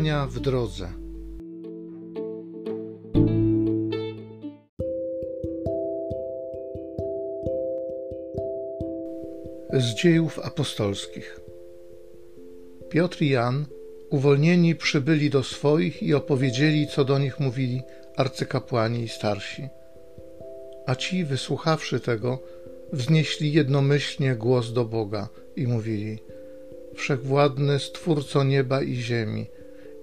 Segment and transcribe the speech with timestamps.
[0.00, 0.88] Czytania w drodze.
[9.72, 11.40] Z dziejów apostolskich.
[12.90, 13.66] Piotr i Jan,
[14.10, 17.82] uwolnieni, przybyli do swoich i opowiedzieli, co do nich mówili
[18.16, 19.68] arcykapłani i starsi.
[20.86, 22.38] A ci, wysłuchawszy tego,
[22.92, 26.18] wznieśli jednomyślnie głos do Boga i mówili:
[26.94, 29.46] Wszechwładny Stwórco nieba i ziemi,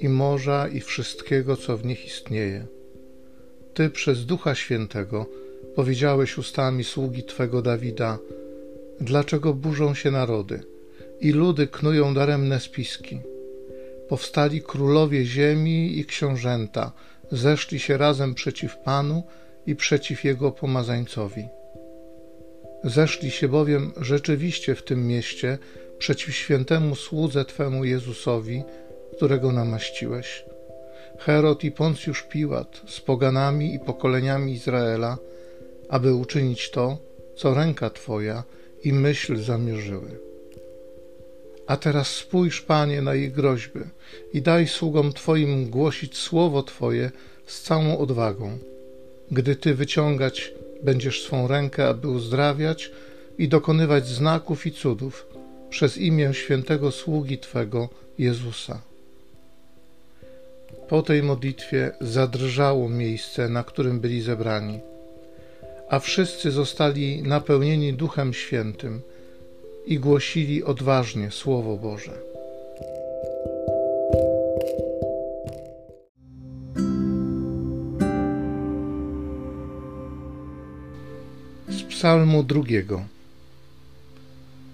[0.00, 2.66] i morza, i wszystkiego, co w nich istnieje.
[3.74, 5.26] Ty przez Ducha Świętego
[5.74, 8.18] powiedziałeś ustami sługi Twego Dawida:
[9.00, 10.60] Dlaczego burzą się narody
[11.20, 13.20] i ludy knują daremne spiski?
[14.08, 16.92] Powstali królowie ziemi i książęta,
[17.32, 19.22] zeszli się razem przeciw Panu
[19.66, 21.48] i przeciw Jego pomazańcowi.
[22.84, 25.58] Zeszli się bowiem rzeczywiście w tym mieście
[25.98, 28.62] przeciw świętemu słudze Twemu Jezusowi,
[29.16, 30.44] którego namaściłeś.
[31.18, 35.18] Herod i Poncjusz Piłat z poganami i pokoleniami Izraela,
[35.88, 36.98] aby uczynić to,
[37.36, 38.44] co ręka Twoja
[38.84, 40.10] i myśl zamierzyły.
[41.66, 43.80] A teraz spójrz, Panie, na ich groźby
[44.32, 47.10] i daj sługom Twoim głosić słowo Twoje
[47.46, 48.58] z całą odwagą,
[49.30, 52.90] gdy Ty wyciągać będziesz swą rękę, aby uzdrawiać
[53.38, 55.26] i dokonywać znaków i cudów
[55.70, 58.80] przez imię świętego sługi Twego Jezusa.
[60.88, 64.80] Po tej modlitwie zadrżało miejsce, na którym byli zebrani,
[65.88, 69.02] a wszyscy zostali napełnieni Duchem Świętym
[69.86, 72.12] i głosili odważnie Słowo Boże.
[81.68, 83.02] Z Psalmu drugiego.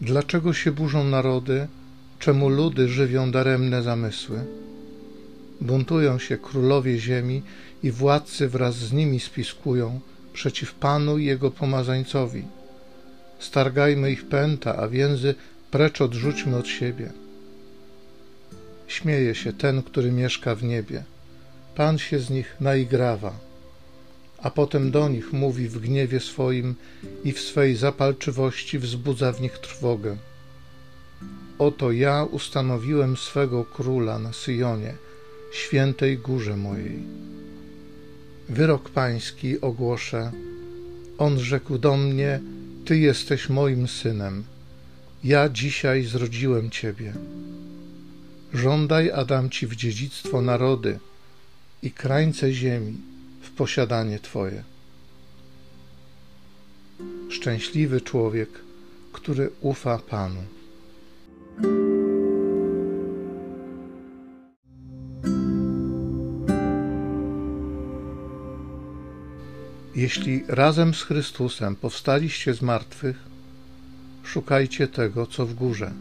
[0.00, 1.66] Dlaczego się burzą narody,
[2.18, 4.67] czemu ludy żywią daremne zamysły?
[5.60, 7.42] Buntują się królowie ziemi
[7.82, 10.00] i władcy wraz z nimi spiskują
[10.32, 12.44] przeciw Panu i Jego pomazańcowi.
[13.38, 15.34] Stargajmy ich pęta, a więzy
[15.70, 17.12] precz odrzućmy od siebie.
[18.86, 21.04] Śmieje się ten, który mieszka w niebie.
[21.74, 23.32] Pan się z nich naigrawa,
[24.42, 26.74] a potem do nich mówi w gniewie swoim
[27.24, 30.16] i w swej zapalczywości wzbudza w nich trwogę.
[31.58, 34.94] Oto ja ustanowiłem swego króla na Syjonie,
[35.52, 36.98] świętej górze mojej.
[38.48, 40.32] Wyrok pański ogłoszę.
[41.18, 42.40] On rzekł do mnie:
[42.84, 44.44] Ty jesteś moim synem.
[45.24, 47.12] Ja dzisiaj zrodziłem ciebie.
[48.54, 50.98] Żądaj, a dam ci w dziedzictwo narody
[51.82, 52.96] i krańce ziemi
[53.42, 54.62] w posiadanie twoje.
[57.30, 58.48] Szczęśliwy człowiek,
[59.12, 60.57] który ufa Panu.
[69.94, 73.16] Jeśli razem z Chrystusem powstaliście z martwych,
[74.24, 75.92] szukajcie tego, co w górze,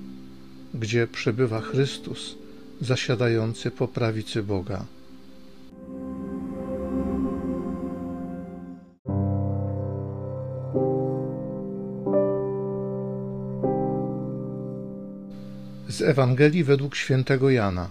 [0.73, 2.35] gdzie przebywa Chrystus,
[2.81, 4.85] zasiadający po prawicy Boga.
[15.89, 17.89] Z Ewangelii według świętego Jana.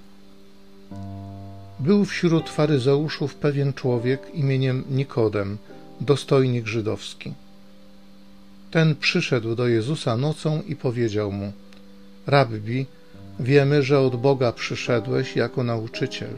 [1.81, 5.59] Był wśród faryzeuszów pewien człowiek imieniem Nikodem,
[6.01, 7.33] dostojnik żydowski.
[8.71, 11.53] Ten przyszedł do Jezusa nocą i powiedział mu:
[12.27, 12.87] Rabbi,
[13.41, 16.35] wiemy, że od Boga przyszedłeś jako nauczyciel.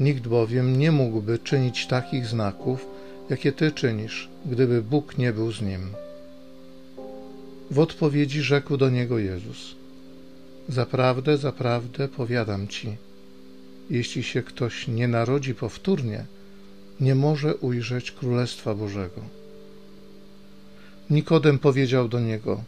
[0.00, 2.86] Nikt bowiem nie mógłby czynić takich znaków,
[3.30, 5.80] jakie ty czynisz, gdyby Bóg nie był z nim.
[7.70, 9.74] W odpowiedzi rzekł do niego Jezus:
[10.68, 12.96] Zaprawdę, zaprawdę powiadam ci,
[13.90, 16.24] jeśli się ktoś nie narodzi powtórnie,
[17.00, 19.20] nie może ujrzeć Królestwa Bożego.
[21.10, 22.60] Nikodem powiedział do niego: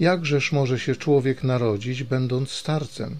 [0.00, 3.16] Jakżeż może się człowiek narodzić, będąc starcem?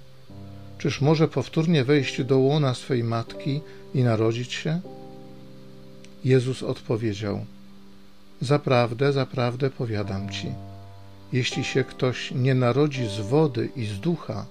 [0.79, 3.61] Czyż może powtórnie wejść do łona swej matki
[3.94, 4.81] i narodzić się?
[6.25, 7.44] Jezus odpowiedział:
[8.41, 10.49] Zaprawdę, zaprawdę powiadam ci,
[11.32, 14.46] jeśli się ktoś nie narodzi z wody i z ducha,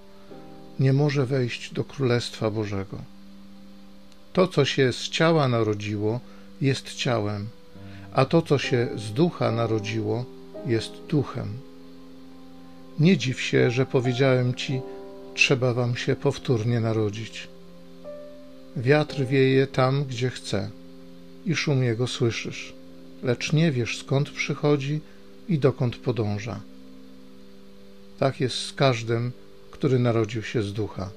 [0.80, 2.98] nie może wejść do Królestwa Bożego.
[4.34, 6.20] To, co się z ciała narodziło,
[6.62, 7.48] jest ciałem,
[8.14, 10.26] a to, co się z ducha narodziło,
[10.66, 11.48] jest duchem.
[13.00, 14.82] Nie dziw się, że powiedziałem ci,
[15.34, 17.48] trzeba wam się powtórnie narodzić.
[18.76, 20.70] Wiatr wieje tam, gdzie chce,
[21.46, 22.74] i szum jego słyszysz,
[23.24, 25.00] lecz nie wiesz skąd przychodzi
[25.50, 26.60] i dokąd podąża.
[28.20, 29.32] Tak jest z każdym,
[29.72, 31.10] który narodził się z ducha.